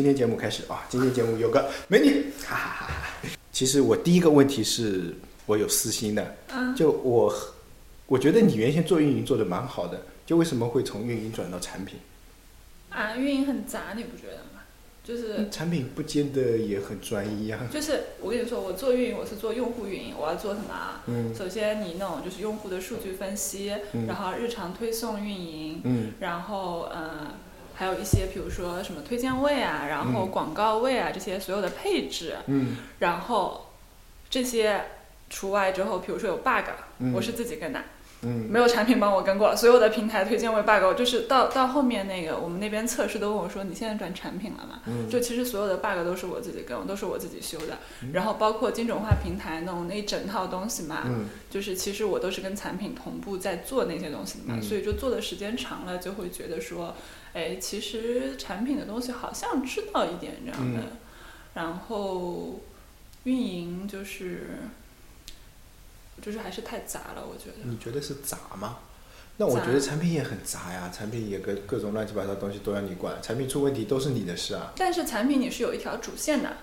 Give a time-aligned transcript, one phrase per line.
[0.00, 0.86] 今天节目开始啊！
[0.88, 3.28] 今天节目有个美女，哈哈哈哈。
[3.52, 5.14] 其实我第一个问题是
[5.44, 7.30] 我有私心的，嗯，就我
[8.06, 11.98] 我觉得你原先做运营做的蛮好的，就为什么会从运营转到产品？
[12.88, 14.62] 啊，运营很杂，你不觉得吗？
[15.04, 17.60] 就是产品不见得也很专一啊。
[17.70, 21.02] 就是，我跟你说，我做运营，我是做用户运营，我要做什么啊？
[21.08, 27.34] 嗯首先，你那种就是用户的数据分析，嗯然后日常推送运营，嗯然后呃，
[27.80, 30.30] 还有一些比如说什么推荐位啊，然后嗯。
[30.30, 32.76] 广告位啊这些所有的配置，嗯。
[32.98, 33.70] 然后
[34.28, 34.84] 这些
[35.30, 37.14] 除外之后，比如说有 bug，、嗯。
[37.14, 37.82] 我是自己跟的，
[38.22, 38.46] 嗯。
[38.50, 44.80] 没有产品帮我跟过，所有的平台推荐为 bug，我就是到到后面那个我们那边测试都问我说你现在转产品了吗？
[44.86, 45.08] 嗯。
[45.08, 47.78] 就其实所有的 bug 都是我自己跟，都是我自己修的，
[48.12, 51.26] 然后包括精准化平台那种那一整套东西嘛，嗯。
[51.48, 54.62] 就是其实我都是跟产品同步在做那些东西的嘛，嗯。
[54.62, 56.94] 所以就做的时间长了，就会觉得说，
[57.32, 60.96] 哎，其实产品的东西好像知道一点这样的，嗯。
[61.52, 62.60] 然后
[63.24, 64.58] 运营就是
[66.20, 67.56] 就是还是太杂了，我觉得。
[67.64, 68.78] 你觉得是杂吗？
[69.36, 74.72] 那我觉得产品也很杂呀，产品也各各种乱七八糟东西都要你管，产品出问题都是你的事啊。
[74.76, 76.54] 但是产品你是有一条主线的，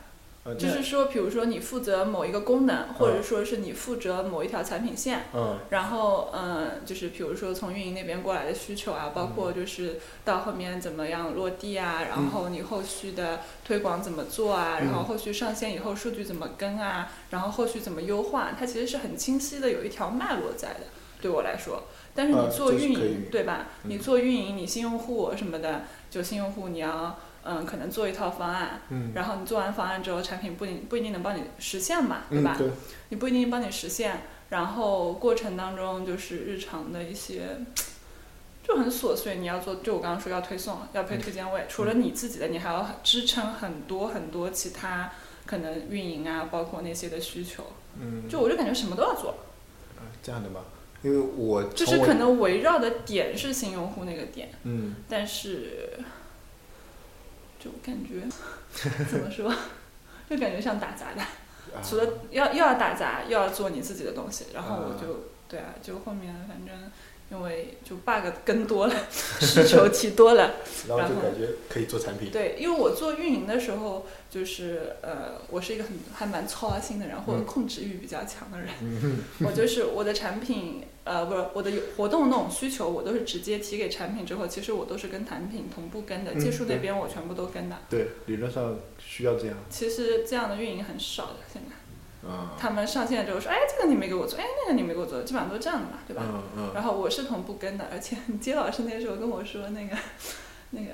[0.56, 5.58] 就是说，比如说你负责某一个功能，或者说是你负责某一条产品线，嗯。
[5.70, 20.88] 然后，嗯，就是比如说从运营那边过来的需求啊，包括就是到后面怎么样落地啊，然后你后续的推广怎么做啊，嗯然后后续上线以后数据怎么跟啊，然后后续怎么优化，它其实是很清晰的有一条脉络在的，
[21.22, 21.84] 对我来说。
[22.16, 23.68] 但是你呃做运营，对吧？
[23.84, 23.92] 嗯。
[23.92, 27.18] 你做运营，你新用户什么的，就新用户你要。
[27.50, 32.58] 嗯，可能做一套方案，嗯然后你做完方案之后，产品不一定不一定能帮你实现嘛，对吧？
[32.60, 32.72] 嗯对，
[33.08, 34.20] 你不一定帮你实现，
[34.50, 37.60] 然后过程当中就是日常的一些
[38.68, 45.12] 就很琐碎，你要做，就我刚刚说要推送，要配推荐位，除了你自己的，你还要支撑很多很多其他
[45.46, 47.64] 可能运营啊，包括那些的需求，
[47.98, 49.30] 嗯，就我就感觉什么都要做，
[49.96, 50.60] 啊这样的吗？
[51.04, 54.96] 因为我就是可能围绕的点是新用户那个点，嗯。
[55.08, 56.00] 但是
[57.60, 58.28] 就感觉
[59.10, 59.54] 怎么说，
[60.30, 61.22] 就感觉像打杂的。
[61.22, 61.28] 啊。
[61.84, 64.98] 除了要又要打杂，又要做你自己的东西，然后我啊。
[65.00, 66.76] 就、对啊，就后面反正
[67.30, 68.96] 因为就 bug 跟多了，
[69.42, 70.56] 需求提多了，
[70.88, 72.32] 然后就感觉可以做产品。
[72.32, 87.76] 对，因为我做运营的时候，就是呃，我是一个很还蛮操心的人，或者嗯控制欲比较强的人，嗯我就是我的产品呃不是我的有活动那种需求，我都是直接提给产品之后，其实我都是跟产品同步跟的，嗯技术那边我全部都跟的。
[87.90, 89.58] 对，理论上需要这样。
[89.70, 91.76] 其实这样的运营很少的，现在。
[92.24, 92.56] 啊。
[92.58, 96.24] 他们上线之后说，哎，这个你没给我做，哎，那个你没给我做，基本上都这样的嘛，对吧？
[96.28, 96.72] 嗯嗯。
[96.74, 99.96] 然后我是同步跟的，而且接老师那时候跟我说， 那个
[100.72, 100.88] 那个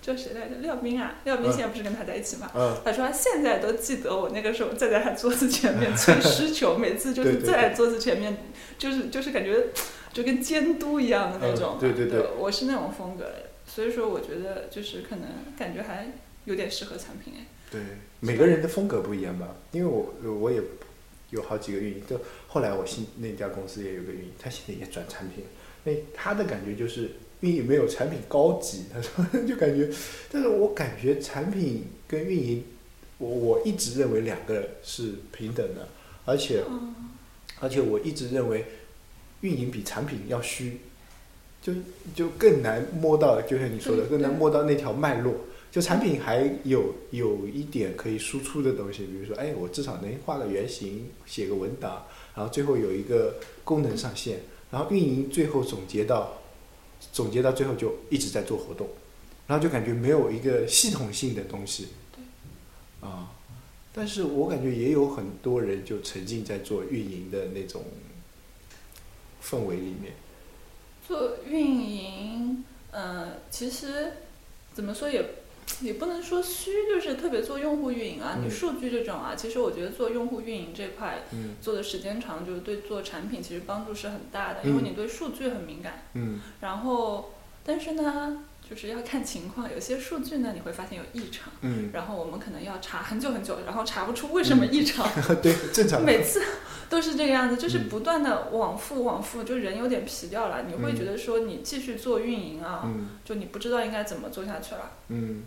[0.00, 0.56] 叫谁来着？
[0.60, 2.50] 廖斌啊，廖斌嗯现在不是跟他在一起嘛？
[2.54, 8.36] 嗯他说他现在都记得我那个时候站在他桌子前面催需求，每次就是站在桌子前面，
[8.78, 9.66] 就是就是感觉
[10.12, 11.76] 就跟监督一样的那种。
[11.76, 16.10] 嗯对对对我是那种风格的，所以说我觉得就是可能感觉还
[16.46, 17.46] 有点适合产品哎。
[17.70, 17.80] 对，
[18.18, 19.54] 每个人的风格不一样吧？
[19.70, 20.60] 因为我我也
[21.30, 25.44] 有好几个运营，就后来我新那家公司也有个运营，他现在也转产品，
[25.84, 29.88] 那他的感觉就是运营没有产品高级，他说就感觉，
[30.32, 32.64] 但是我感觉产品跟运营，
[33.18, 35.88] 我我一直认为两个是平等的，
[36.24, 36.94] 而且嗯
[37.60, 38.64] 而且我一直认为
[39.42, 40.80] 运营比产品要虚，
[41.62, 41.72] 就
[42.14, 45.34] 就更难摸到，就像你说的，更难摸到那条脉络。
[45.70, 54.40] 就产品还有有一点可以输出的东西，比如说，哎，我至少能画个原型，写个文档，然后最后有一个功能上线，
[54.70, 56.38] 然后运营最后总结到，
[57.12, 58.88] 总结到最后就一直在做活动，
[59.46, 61.88] 然后就感觉没有一个系统性的东西。
[63.00, 63.32] 啊，
[63.94, 67.82] 但是我感觉也有很多人就沉浸在做运营的那种
[69.42, 70.14] 氛围里面。
[71.06, 74.12] 做运营，嗯、其实
[74.74, 75.24] 怎么说也
[75.82, 78.44] 也不能说虚，就是特别做用户运营啊，嗯。
[78.46, 81.54] 你数据这种啊，其实我觉得做用户运营这块嗯。
[81.60, 84.84] 做的时间长，就是对做产品其实帮助是很大的，因为嗯。
[84.84, 86.02] 你对数据很敏感。
[86.14, 86.40] 嗯。
[86.60, 87.32] 然后，
[87.64, 95.04] 但是呢，就是要看情况，有些数据呢你会发现有异常，嗯，然后我们可能要查很久很久，然后查不出为什么异常。
[95.42, 96.02] 对，正常。
[96.06, 96.40] 每次
[96.88, 100.62] 都是这个样子，就是嗯不断的往复往复，就人有点疲掉了。
[100.68, 104.92] 你会嗯觉得说你继续做运营啊，嗯就你不知道应该怎么做下去了。
[105.08, 105.42] 嗯，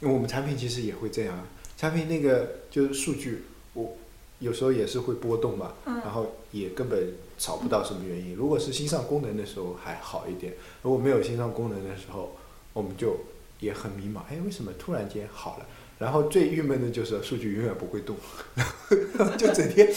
[0.00, 1.44] 因为我们产品其实也会这样啊，
[1.78, 3.96] 产品那个就是数据，我
[4.38, 8.34] 有时候也是会波动嘛，嗯然后也根本找不到什么原因。
[8.34, 10.52] 如果是新上功能的时候还好一点，
[10.82, 12.36] 如果没有新上功能的时候，
[12.76, 13.16] 我们就
[13.58, 15.66] 也很迷茫，哎，为什么突然间好了？
[15.98, 18.14] 然后最郁闷的就是数据永远不会动，
[19.38, 19.90] 就整天，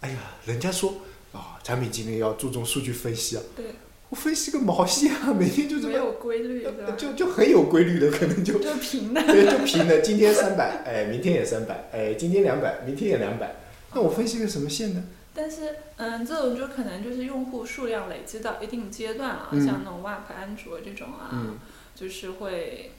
[0.00, 0.94] 哎呀，人家说
[1.32, 3.66] 啊，产品经理要注重数据分析啊，对，
[4.08, 6.92] 我分析个毛线啊，每天就这么，没有规律的？
[6.96, 9.22] 就就很有规律的，可能就就平的。
[9.22, 13.54] 对，就平的，今天三百，哎，明天也三百，哎，今天两百，明天也两百，
[13.94, 15.04] 那我分析个什么线呢？
[15.32, 21.58] 但是，嗯，这种就可能就是用户数量累积到一定阶段啊，嗯像那种 WAP、安卓这种啊，嗯
[21.96, 22.92] 就是会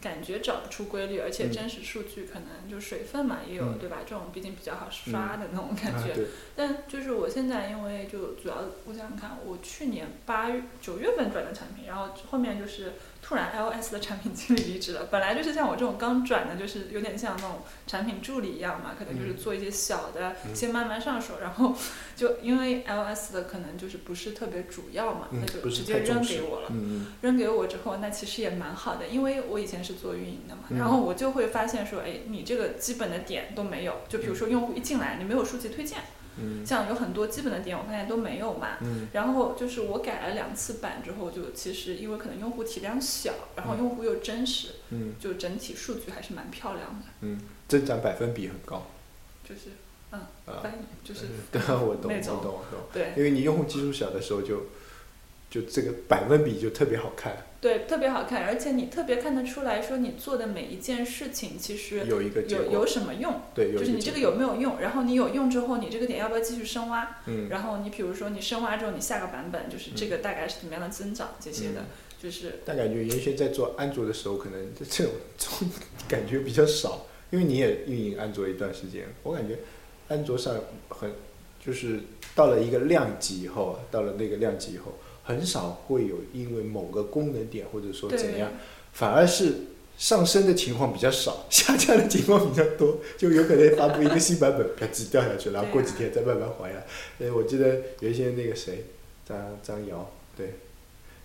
[0.00, 3.98] 感觉找不出规律，而且嗯真实数据可能就水分嘛也有，嗯对吧？
[4.06, 6.12] 这种毕竟比较好刷的那种感觉。
[6.12, 12.92] 啊，但就是我现在因为就主要我想想看，我去年八月九月份转的产品，然后后面就是
[13.26, 15.08] 突然 iOS 的产品经理离职了。
[15.10, 21.74] 本来就是像我这种刚转的，就是有点像那种产品助理一样嘛，可能就是做一些小的，嗯先慢慢上手，然后
[22.14, 26.68] 就因为 iOS 的可能就是不是特别主要嘛，嗯那就直接扔给我了。
[26.70, 36.00] 嗯扔给我之后，那其实也蛮好的，因为我以前是做运营的嘛，嗯然后我就会发现说，哎，你这个基本的点都没有，就比如说用户一进来，你没有数据推荐，
[36.38, 38.78] 嗯像有很多基本的点，我发现都没有嘛。
[38.80, 48.86] 嗯然后就是我改了两次版之后，就其实因为可能用户体量小，然后用户又真实，嗯就整体数据还是蛮漂亮的，嗯，增长百分比很高
[49.48, 49.70] 就是
[50.12, 50.60] 嗯，啊。
[50.62, 52.80] 翻译就是 对啊，我懂，我懂，我懂。
[52.92, 54.66] 对因为你用户基数小的时候就，
[55.50, 63.40] 就这个百分比就特别好看，对特别好看，而且你特别看得出来说你做的每一件事情其实有一个，有有什么用。
[63.54, 67.16] 对，就是你这个有没有用，然后你有用之后，你这个点要不要继续深挖？
[67.24, 71.86] 嗯然后你比如说你深挖之后，你下个版本就是这个大概是怎么样的增长这些的，嗯
[72.22, 75.70] 就是但感觉原先在做安卓的时候，可能这种这种
[76.06, 79.60] 感觉比较少，因为你也运营安卓一段时间，我感觉
[80.08, 80.54] 安卓上
[80.90, 81.10] 很
[81.64, 82.00] 就是
[82.34, 88.52] 到了一个量级以后，到了那个量级以后，很少会有因为某个功能点或者说怎样，
[88.92, 89.54] 反而是
[89.96, 96.86] 上升的情况比较少， 下降的情况比较多，就有可能发布一个新版本，啪叽掉下去，然后过几天再慢慢回来。
[97.18, 98.84] 呃，我记得有一些那个谁，
[99.26, 100.54] 张张瑶，对，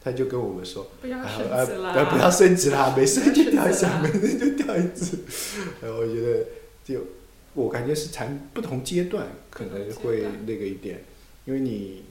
[0.01, 0.89] 他就跟我们说。
[1.01, 5.17] 不要啊升级了，呃，不要升级啦，没升就掉一下，不要没事就掉一次。
[5.81, 6.45] 然后 我觉得
[6.85, 7.01] 就
[7.53, 11.03] 我感觉是产不同阶段可能会那个一点，
[11.45, 12.03] 因为你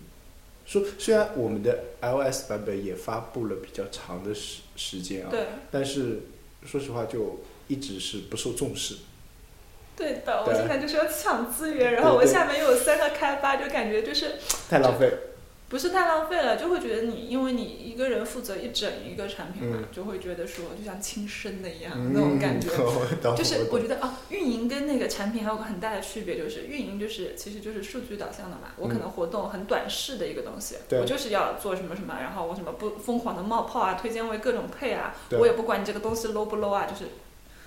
[0.68, 5.46] 说虽然我们的 iOS 版本也发布了比较长的时时间啊，对。
[5.70, 6.20] 但是
[6.66, 8.96] 说实话就一直是不受重视。
[9.96, 14.34] 对的，我现在就是要抢资源，然后我下面又有三个开发，就感觉就是
[14.68, 15.10] 太浪费，
[15.68, 19.84] 不是太浪费了，就会觉得你因为你一个人负责一整一个产品嘛，嗯。
[19.92, 22.68] 就会觉得说就像亲生的一样、嗯那种感觉。
[23.36, 37.10] 就是我觉得啊，运营跟那个产品还有个很大的区别，就是运营就是其实就是数据导向的嘛，我可能活动很短视的一个东西，嗯我就是要做什么什么，然后我什么不疯狂的冒泡啊，推荐位各种配啊，我也不管你这个东西 low 不 low 啊，就是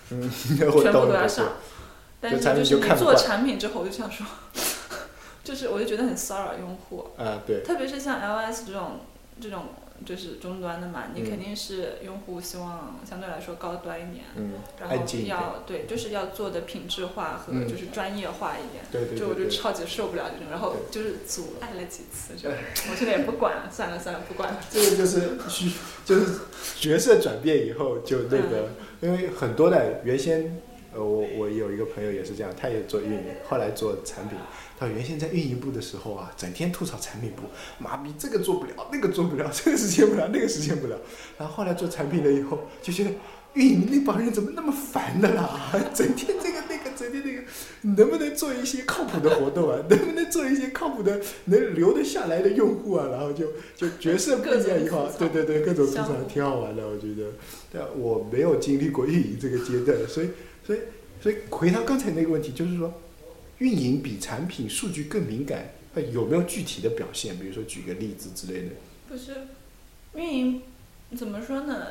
[0.10, 0.28] 嗯，
[0.58, 1.54] 全部都要上。
[2.24, 4.24] 但是就是你做产品之后，我就想说，
[5.52, 9.02] 就是我就觉得很骚扰用户，啊，对，特别是像 iOS 这种
[9.42, 9.66] 这种
[10.06, 18.86] 就是终端的嘛，你嗯肯定是用户希望相对来说高端一点，嗯，然后要对，就是要做的品质化和嗯就是专业化一点。
[18.90, 19.52] 对对就我对对。
[19.52, 24.60] 就超级受不了这种，然后就是阻碍了几次，就我现在也不管了，算了算了，不管了。
[24.72, 25.70] 这个就是需
[26.06, 26.40] 就是
[26.80, 28.70] 角色转变以后就那个，
[29.02, 30.62] 因为很多的原先，
[30.94, 34.38] 呃，我我有一个朋友也是这样，他也做运营，后来做产品。
[34.78, 37.44] 他原先在运营部的时候啊，整天吐槽产品部，
[37.78, 40.98] 妈逼这个做不了，那个做不了， 这个实现不了，那个实现不了。
[41.38, 43.12] 然后后来做产品了以后，就觉得
[43.54, 45.72] 运营那帮人怎么那么烦的啦？
[45.94, 47.44] 整天这个那个，整天那个，
[47.96, 49.78] 能不能做一些靠谱的活动啊？
[49.88, 53.08] 能不能做一些靠谱的能留得下来的用户啊？
[53.12, 53.46] 然后就
[53.76, 57.30] 就角色不一样以后对对对，各种吐槽挺好玩的，我觉得。
[57.72, 60.30] 但我没有经历过运营这个阶段，所以
[60.72, 60.80] 所以
[61.22, 62.94] 所以回到刚才那个问题，就是说，
[63.58, 67.38] 运营比产品数据更敏感，它有没有具体的表现？
[67.38, 68.70] 比如说举个例子之类的。
[69.10, 69.48] 不是
[70.16, 70.62] 运营
[71.18, 71.88] 怎么说呢？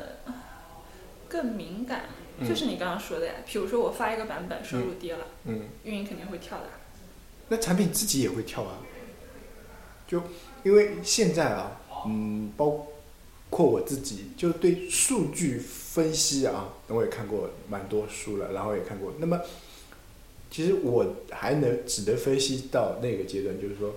[1.29, 2.05] 更敏感，
[2.39, 3.33] 嗯就是你刚刚说的呀。
[3.45, 6.65] 比如说我发一个版本收入跌了，嗯，运营肯定会跳的。
[7.49, 8.79] 那产品自己也会跳啊。
[10.07, 10.23] 就
[10.63, 12.87] 因为现在啊，嗯，包
[13.51, 19.13] 括我自己，就对数据分析啊，我也看过蛮多书了，然后也看过。
[19.19, 19.39] 那么，
[20.49, 23.93] 其实我还能只能分析到那个阶段，就是说，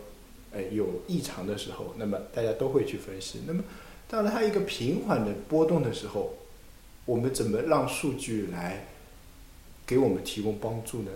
[0.52, 3.42] 哎，有异常的时候，那么大家都会去分析。
[3.46, 3.62] 那么
[4.08, 6.34] 到了它一个平缓的波动的时候，
[7.06, 8.88] 我们怎么让数据来
[9.86, 11.12] 给我们提供帮助呢？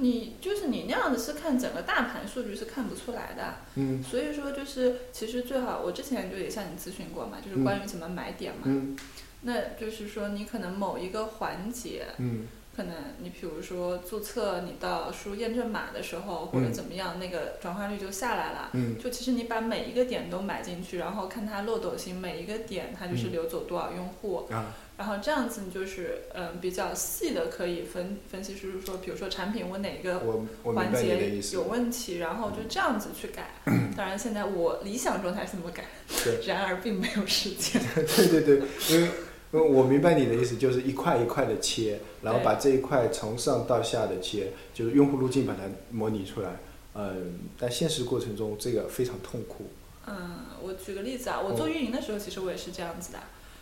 [0.00, 4.02] 你就是你那样子是看整个大盘数据是看不出来的，嗯。
[4.02, 8.62] 所以说就是其实最好，我之前就也向你咨询过嘛，就是关于怎么买点嘛。
[8.64, 8.96] 嗯。
[9.42, 12.48] 那就是说你可能某一个环节，嗯。
[12.74, 16.72] 可可能你比如说注册，你到输验证码的时候或者嗯。
[16.72, 18.70] 怎么样，那个转化率就下来了。
[18.72, 18.98] 嗯。
[18.98, 23.32] 就其实你把每一个点都买进去，然后看它漏斗型每一个点它就是嗯。
[23.32, 30.20] 流走多少用户，啊，然后这样子你就是嗯比较细的可以分分析，就是说比如说产品我哪个
[30.62, 31.62] 环节有。
[31.62, 33.54] 问题，然后就这样子去改。
[33.96, 35.84] 当然现在我理想状态是这么改，
[36.22, 37.80] 对 然而并没有实践。
[37.96, 38.56] 对对对，
[38.90, 39.08] 因为
[39.52, 46.56] 因为我明白你的意思，就是一块一块的切，然后把这一块从上到下的切，就是用户路径把它模拟出来。
[46.94, 49.70] 嗯，但现实过程中这个非常痛苦。
[50.06, 53.18] 嗯，我举个例子啊，我做运营的时候，其实我也是这样子的，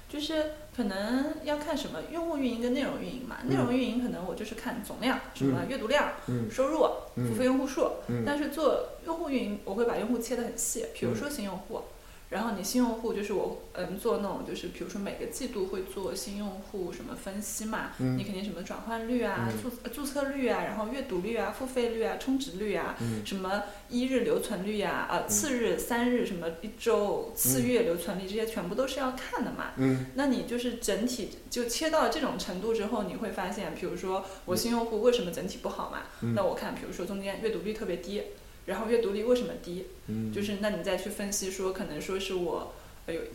[0.09, 3.37] 就是可能要看什么用户运营跟内容运营嘛。
[3.45, 6.79] 内容运营可能我就是看总量，什么阅读量、嗯收入、
[7.15, 7.91] 付费嗯用户数。
[8.09, 11.83] 嗯但是做用户运营，我会把用户切得很细，比如说新用户。
[12.31, 18.19] 然后你新用户就是我嗯做那种就是比如说每个季度会做新用户什么分析嘛，嗯。
[18.19, 19.63] 你肯定什么转换率啊、嗯。
[19.63, 23.25] 注呃注册率啊，然后阅读率啊、付费率啊、充值率啊，嗯。
[23.25, 29.73] 什么一日留存率啊、啊次日、三日什么一周、次月留存率这些全部都是要看的嘛。
[29.77, 30.07] 嗯。
[30.15, 36.03] 那你就是整体就切到这种程度之后，你会发现，比如说我新用户为什么整体不好嘛？
[36.21, 36.35] 嗯。
[36.35, 38.23] 那我看，比如说中间阅读率特别低，
[38.69, 39.87] 然后阅读率为什么低？
[40.09, 42.75] 嗯，就是那你再去分析说，可能说是我。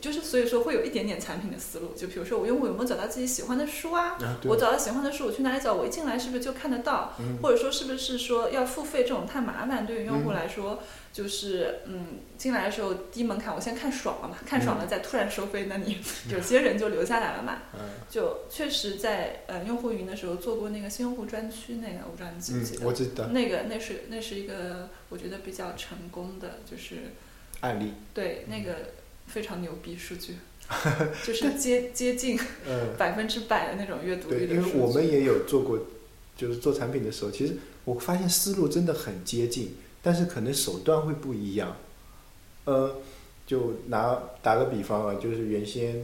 [0.01, 4.17] 就是所以说会有一点点产品的思路，就比如说我用户有没有找到自己喜欢的书啊？
[4.21, 5.73] 啊，我找到喜欢的书，我去哪里找？
[5.73, 7.13] 我一进来是不是就看得到？
[7.19, 15.97] 嗯或者说是不是说要付费这种太麻烦，对于用户嗯来说，就是嗯进来的时候低门槛，我先看爽了嘛，看爽了再突然收费，那你
[16.29, 17.59] 有些人就留下来了嘛。
[17.73, 23.27] 嗯就确实在呃用户云的时候做过那个新用户专区那个，我不知道你记不嗯记，得？
[23.29, 27.11] 那个那是那是一个我觉得比较成功的，就是
[27.61, 27.93] 案例。
[28.13, 28.75] 对那个
[29.27, 30.35] 非常牛逼数据，
[31.25, 34.69] 就是接接近嗯， 百分之百的那种阅读，率的数据。
[34.69, 35.79] 因为我们也有做过，
[36.37, 41.75] 就是做产品的时候，其实我发现思路真的很接近，但是可能手段会不一样。
[42.65, 42.95] 呃，
[43.45, 46.01] 就拿打个比方啊，就是原先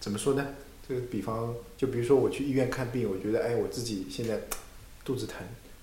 [0.00, 0.46] 怎么说呢？
[0.88, 4.40] 这个比方，就比如说我去医院看病，我觉得哎，我自己现在
[5.04, 5.36] 肚子疼，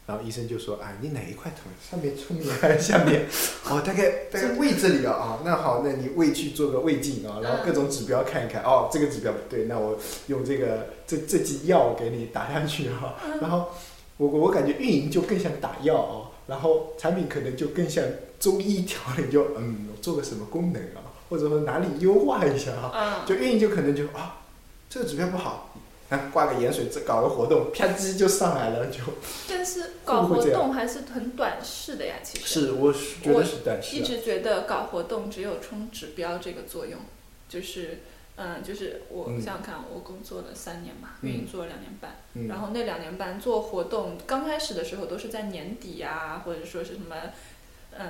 [0.09, 1.71] 然后医生就说，哎，你哪一块疼？
[1.87, 3.27] 上面、侧面还是下面？
[3.69, 13.67] 哦，大概大概胃这里啊，哦，那好，那你胃去做个胃镜啊，然后各种指标看一看，哦，这个指标不对，那我用这个这这剂药给你打下去哈、然后
[14.17, 18.03] 我我感觉运营就更像打药哦，然后产品可能就更像
[18.39, 24.41] 中医调理，就嗯，我做个什么功能啊，或者说哪里优化一下哈、嗯，就运营就可能就啊，
[24.89, 25.88] 这个指标不好，啊
[26.31, 28.99] 挂个盐水，这搞个活动，啪叽就上来了，就
[29.47, 32.45] 但是搞活动还是很短视的呀，其实。
[32.45, 36.99] 是我是觉得是短视啊，一直觉得搞活动只有冲指标这个作用，
[37.47, 37.99] 就是，
[38.37, 47.15] 嗯，就是我嗯想想看，我工作了三年嘛，嗯运营做了两年半，嗯然后那两年半做活动，刚开始的时候都是在年底啊，或者说是什么，
[47.97, 48.07] 嗯。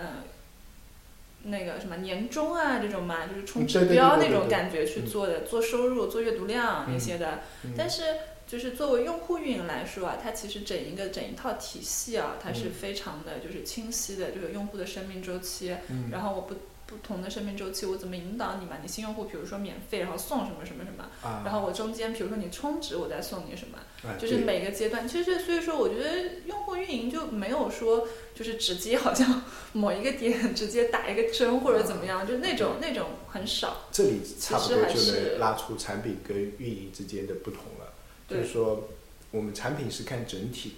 [1.50, 7.40] 那个什么年终啊，这种嘛，就是冲指标那种感觉去嗯做的，做收入、做阅读量那嗯些的。
[7.64, 7.74] 嗯。
[7.78, 8.04] 但是
[8.48, 12.72] 就是作为用户运营来说啊，它其实整一个整一套体系啊，它是嗯。
[12.72, 16.10] 非常的就是清晰的，这个用户的生命周期，嗯。
[16.12, 16.56] 然后我不
[16.90, 18.78] 不同的生命周期，我怎么引导你嘛？
[18.82, 33.86] 你新用户比如说免费，然后送什么什么什么，啊，然后我中间比如说你充值，我再送你什么，哎就是每个阶段，其实所以说我觉得用户运营就没有说就是直接好像某一个点直接打一个针或者怎么样，就那种那种很少。
[33.92, 37.94] 这里差不多就能拉出产品跟运营之间的不同了。
[38.28, 38.90] 就是说，
[39.32, 40.74] 我们产品是看整体，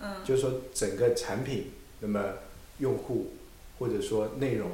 [0.00, 1.70] 嗯就是说整个产品，
[2.00, 2.22] 那么
[2.78, 3.32] 用户
[3.78, 4.70] 或者说内容，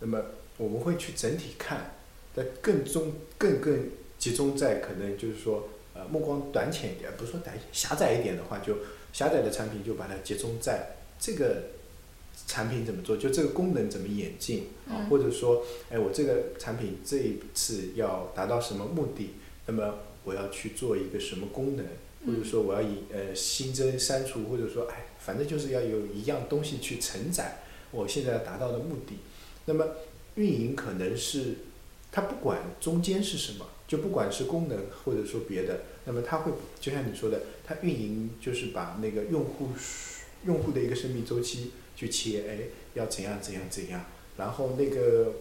[0.00, 0.22] 那么
[0.56, 1.96] 我们会去整体看，
[2.34, 8.78] 但更中更更集中在可能就是说，呃，目光短浅一点，不是说短狭窄一点的话，就
[9.12, 11.62] 狭窄的产品就把它集中在这个
[12.46, 19.30] 产品怎么做，就这个功能怎么演进啊，嗯或者说，哎，我这个产品这一次要达到什么目的，
[19.66, 21.86] 那么我要去做一个什么功能，
[22.26, 27.58] 或者说我要以呃新增、删除，或者说哎，反正就是要有一样东西去承载
[27.90, 29.18] 我现在要达到的目的。
[29.66, 29.86] 那么
[30.36, 31.54] 运营可能是
[32.12, 39.68] 它不管中间是什么，就不管是功能或者说别的，那么它会就像你说的，它运营就是把那个用户
[40.46, 42.58] 用户的一个生命周期去切，哎，
[42.94, 44.04] 要怎样怎样怎样，
[44.36, 45.32] 然后那个。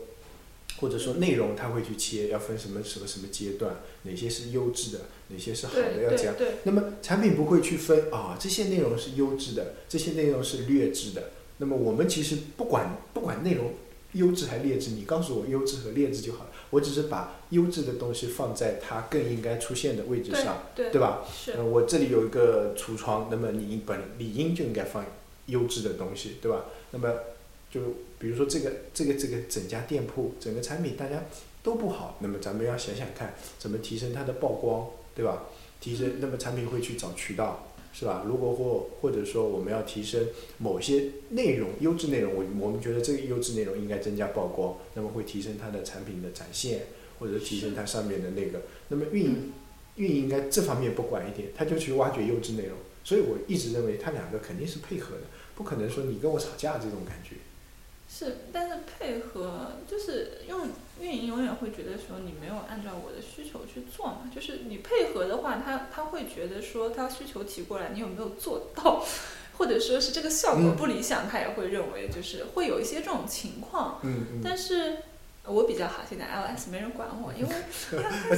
[0.79, 11.29] 或者说内容他会去切，要分什么什么什么阶段，哪些是优质的，哪些是好的，要怎样那么产品不会去分啊、这些内容是优质的，这些内容是劣质的。
[11.59, 13.71] 那么我们其实不管不管内容
[14.13, 16.49] 优质还劣质，你告诉我优质和劣质就好了。
[16.71, 21.23] 我只是把优质的东西放在它更应该出现的位置上，对对吧？
[21.31, 25.05] 是嗯，我这里有一个橱窗，那么你本理应就应该放
[25.47, 26.65] 优质的东西，对吧？
[26.91, 27.13] 那么
[27.69, 27.81] 就
[28.17, 31.25] 比如说这个这个这个整家店铺整个产品大家
[31.61, 35.43] 都不好，那么咱们要想想看怎么提升它的曝光，对吧？
[35.79, 38.23] 提升，那么产品会去找渠道，是吧？
[38.25, 46.87] 如果或或者说我们要提升某些内容优质内容，我我们觉得这个优质内容应该增加曝光，那么会提升它的产品的展现，
[47.19, 49.53] 或者提升它上面的那个，那么运营
[49.97, 52.75] 运营应该这方面不管一点，他就去挖掘优质内容。
[53.03, 55.23] 所以我一直认为他两个肯定是配合的，
[55.55, 57.35] 不可能说你跟我吵架这种感觉。
[58.15, 60.67] 是，但是配合就是用
[61.01, 69.03] 运营永远会觉得说你没有按照我的需求去做嘛，就是你配合的话，他他会觉得说他需求提过来，你有没有做到，
[69.57, 73.99] 或者说是这个效果不理想，他也会认为就是会有一些这种情况。
[74.03, 74.41] 嗯嗯。
[74.43, 74.99] 但是
[75.45, 77.55] 我比较好，现在 iOS 没人管我，因为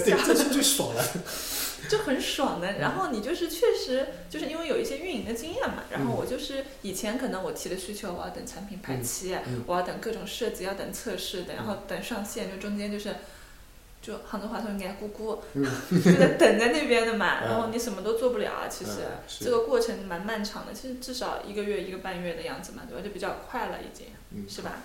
[0.04, 1.04] 对，这是最爽了。
[1.88, 13.18] 就很爽的，然后你就是确实就是因为有一些运营的经验嘛，然后我就是以前可能我提的需求，我要等产品排期，我要等各种设计，要等测试，等然后等上线，就中间就是
[14.02, 15.38] 就杭州话说应该咕咕，
[16.04, 18.92] 就在等在那边的嘛，然后你什么都做不了啊，其实
[19.40, 23.04] 这个过程蛮漫长的，其实至少一个月一个半月的样子嘛，对吧？
[23.04, 24.08] 就比较快了已经，
[24.50, 24.82] 是吧？